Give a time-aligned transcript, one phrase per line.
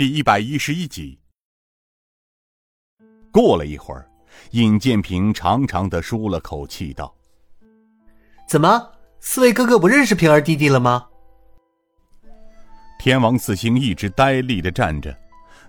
[0.00, 1.20] 第一百一十一集。
[3.30, 4.08] 过了一会儿，
[4.52, 7.14] 尹建平长长的舒了口气，道
[8.48, 8.90] ：“怎么，
[9.20, 11.06] 四位哥哥不认识平儿弟弟了吗？”
[12.98, 15.14] 天王四星一直呆立的站着，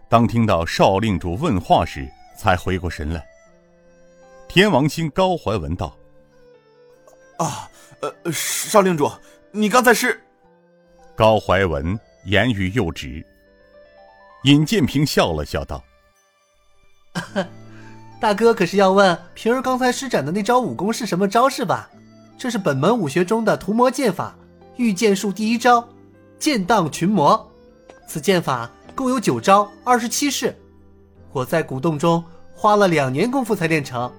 [0.07, 3.21] 当听到少令主问话时，才回过神来。
[4.47, 5.93] 天王星高怀文道
[7.37, 7.69] ：“啊，
[7.99, 9.11] 呃，少令主，
[9.51, 10.23] 你刚才是？”
[11.17, 13.21] 高怀文言语又止。
[14.43, 15.83] 尹建平笑了笑道
[18.19, 21.89] ：“大哥可是要问平儿刚才施展的那招武功是什么招式吧？
[22.37, 24.35] 这是本门武学中的屠魔剑法，
[24.77, 25.87] 御剑术第一招。”
[26.39, 27.51] 剑荡群魔，
[28.07, 30.57] 此剑法共有九招二十七式，
[31.31, 32.23] 我在古洞中
[32.55, 34.11] 花了两年功夫才练成。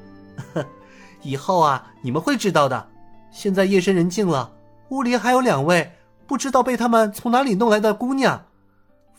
[1.22, 2.88] 以后啊，你们会知道的。
[3.32, 4.52] 现在夜深人静了，
[4.90, 5.90] 屋里还有两位
[6.28, 8.46] 不知道被他们从哪里弄来的姑娘，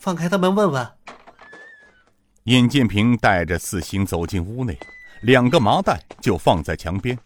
[0.04, 0.86] 放开他们问问。
[2.42, 4.78] 尹建平带着四星走进屋内，
[5.22, 7.18] 两个麻袋就放在墙边。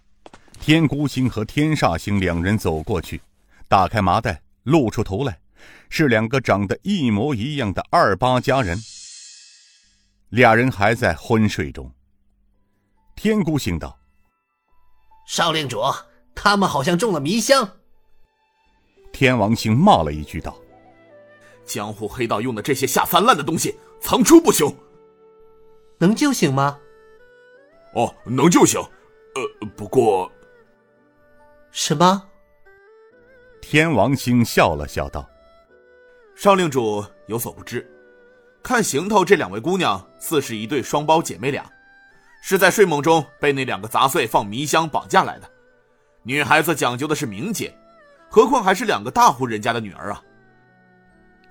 [0.60, 3.20] 天孤星和天煞星两人走过去，
[3.66, 5.40] 打开麻袋，露出头来。
[5.90, 8.78] 是两个长得一模一样的二八佳人，
[10.28, 11.90] 俩人还在昏睡中。
[13.16, 13.98] 天孤星道
[15.26, 15.82] ：“少令主，
[16.32, 17.68] 他们好像中了迷香。”
[19.12, 20.56] 天王星骂了一句道
[21.68, 24.74] ：“江湖黑道用的这些下三滥的东西，层出不穷。
[25.98, 26.78] 能救醒吗
[27.94, 28.80] ？”“哦，能救醒。
[28.80, 30.30] 呃，不过……
[31.70, 32.24] 什么？”
[33.60, 35.28] 天王星笑了笑道。
[36.34, 37.86] 少令主有所不知，
[38.62, 41.68] 看行头，这两位姑娘似是一对双胞姐妹俩，
[42.40, 45.50] 是在睡梦中被那两个杂碎放迷香绑架来的。
[46.22, 47.76] 女孩子讲究的是名节，
[48.30, 50.22] 何况还是两个大户人家的女儿啊！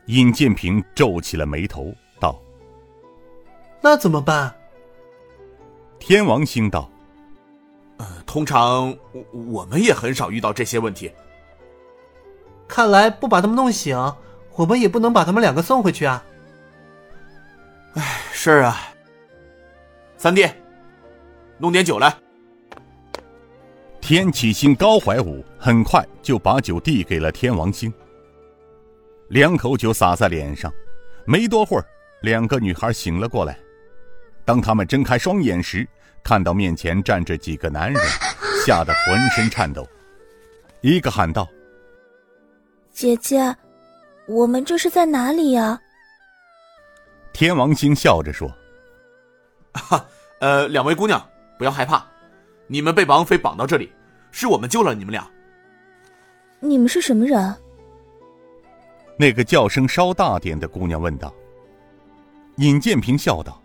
[0.08, 2.38] 尹建平皱起了眉头，道
[3.80, 4.54] ：“那怎么办？”
[6.00, 6.90] 天王星道
[7.98, 11.12] ：“呃，通常我我们也很少遇到这些问题。
[12.68, 13.98] 看来不把他们弄醒。”
[14.58, 16.26] 我们也不能把他们两个送回去啊！
[17.94, 18.76] 哎，是啊。
[20.18, 20.50] 三弟，
[21.60, 22.12] 弄点酒来。
[24.02, 27.94] 天启星高怀武很快就把酒递给了天王星。
[29.30, 30.72] 两口酒洒在脸上，
[31.26, 31.86] 没多会儿，
[32.22, 33.58] 两个女孩醒了过来。
[34.46, 35.88] 当他们睁开双眼时，
[36.24, 38.02] 看到面前站着几个男人，
[38.66, 39.86] 吓得浑身颤抖。
[40.82, 41.48] 一个喊道
[42.92, 43.56] ：“姐姐。”
[44.28, 45.80] 我们这是在哪里呀？
[47.32, 48.50] 天王星笑着说
[49.72, 50.06] ：“哈，
[50.40, 51.26] 呃，两位姑娘
[51.58, 52.06] 不要害怕，
[52.68, 53.92] 你们被绑匪绑到这里，
[54.32, 55.26] 是我们救了你们俩。
[56.60, 57.56] 你们是什么人？”
[59.18, 61.34] 那个叫声稍大点的姑娘问道。
[62.58, 63.62] 尹建平笑道：“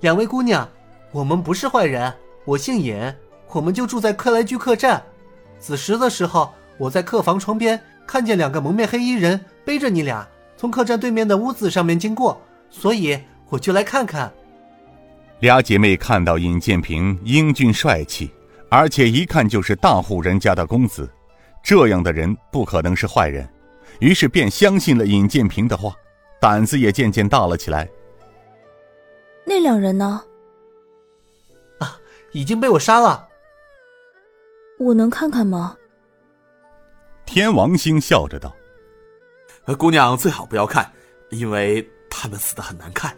[0.00, 0.68] 两位姑娘，
[1.10, 2.12] 我们不是坏人，
[2.44, 3.14] 我姓尹，
[3.52, 5.02] 我们就住在克莱居客栈。
[5.58, 12.38] 子时的时候，我在客房窗边。”看见两个蒙面黑衣人背着你俩从客栈对面的屋子上面经过，
[12.68, 14.30] 所以我就来看看。
[15.38, 18.28] 俩姐妹看到尹建平英俊帅气，
[18.68, 21.08] 而且一看就是大户人家的公子，
[21.62, 23.48] 这样的人不可能是坏人，
[24.00, 25.94] 于是便相信了尹建平的话，
[26.40, 27.88] 胆子也渐渐大了起来。
[29.44, 30.24] 那两人呢？
[31.78, 31.98] 啊，
[32.32, 33.28] 已经被我杀了。
[34.78, 35.76] 我能看看吗？
[37.24, 38.54] 天王星笑着道
[39.78, 40.90] ：“姑娘最好不要看，
[41.30, 43.16] 因为他们死的很难看。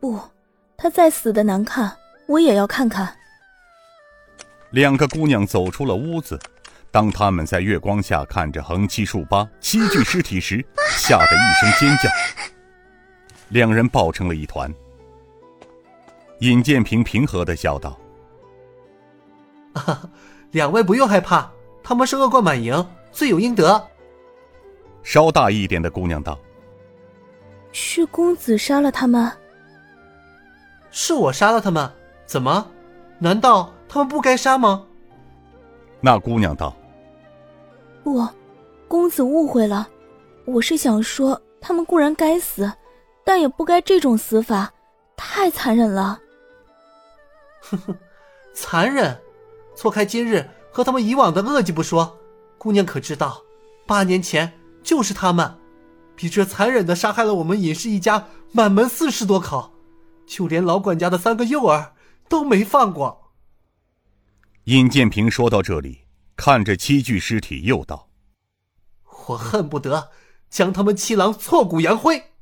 [0.00, 0.20] 不，
[0.76, 1.94] 他再死的难看，
[2.26, 3.14] 我也要看看。”
[4.70, 6.38] 两个姑娘走出了屋子，
[6.90, 10.64] 当他们在月光下看着横七竖八七具尸体时，
[10.96, 12.08] 吓得一声尖叫，
[13.50, 14.72] 两人抱成了一团。
[16.40, 17.98] 尹建平平和的笑道
[20.52, 21.50] ：“两位不用害怕。”
[21.82, 23.80] 他们是恶贯满盈，罪有应得。
[25.04, 26.36] 稍大一点的姑娘道
[27.70, 29.30] ：“是公子杀了他们？
[30.90, 31.88] 是我杀了他们？
[32.26, 32.68] 怎么？
[33.20, 34.84] 难道他们不该杀吗？”
[36.00, 36.74] 那姑娘道
[38.04, 38.26] ：“不，
[38.86, 39.88] 公子误会了。
[40.44, 42.70] 我是想说，他们固然该死，
[43.24, 44.72] 但也不该这种死法，
[45.16, 46.20] 太残忍了。”
[47.62, 47.96] 哼哼，
[48.54, 49.18] 残忍！
[49.74, 50.48] 错开今日。
[50.70, 52.18] 和他们以往的恶迹不说，
[52.58, 53.40] 姑娘可知道，
[53.86, 54.52] 八年前
[54.82, 55.54] 就是他们，
[56.14, 59.72] 比这残忍的杀害了我们尹氏一家满门四十多口，
[60.26, 61.94] 就连老管家的三个幼儿
[62.28, 63.25] 都没放过。
[64.66, 66.00] 尹建平说到这里，
[66.34, 68.08] 看着七具尸体，又道
[69.28, 70.10] ：“我恨不得
[70.50, 72.32] 将他们七郎挫骨扬灰。”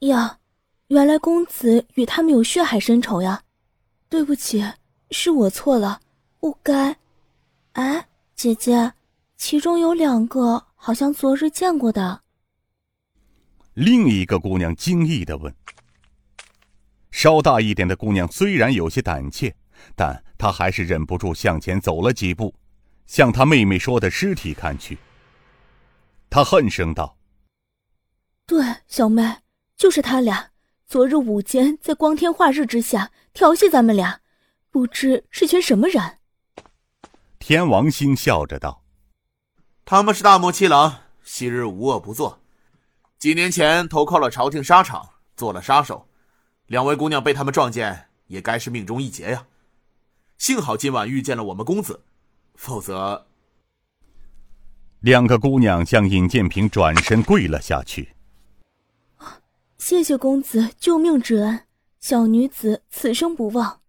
[0.00, 0.40] 呀，
[0.88, 3.44] 原来公子与他们有血海深仇呀！
[4.10, 4.62] 对不起，
[5.10, 6.02] 是我错了，
[6.38, 6.94] 不该。
[7.72, 8.92] 哎，姐姐，
[9.38, 12.20] 其中有两个好像昨日见过的。
[13.72, 15.54] 另一个姑娘惊异的问
[17.10, 19.56] ：“稍大一点的姑娘虽然有些胆怯，
[19.94, 22.54] 但他还是忍不住向前走了几步，
[23.06, 24.98] 向他妹妹说的尸体看去。
[26.28, 27.16] 他恨声道
[28.46, 29.22] ：‘对，小妹。’”
[29.76, 30.50] 就是他俩，
[30.86, 34.20] 昨日午间在光天化日之下调戏咱们俩，
[34.70, 36.18] 不知是群什么人。
[37.40, 38.84] 天王星笑着道
[39.84, 42.40] ：“他们是大漠七郎，昔日无恶不作，
[43.18, 45.06] 几年前投靠了朝廷沙场，
[45.36, 46.08] 做了杀手。
[46.66, 49.44] 两位姑娘被他们撞见，也该是命中一劫呀。
[50.44, 52.02] 幸好今晚遇见了我们公子，
[52.54, 53.24] 否则……”
[55.00, 58.10] 两个姑娘向尹建平转身跪了下去。
[59.78, 61.60] 谢谢公子救命之恩，
[61.98, 63.80] 小女子此生不忘。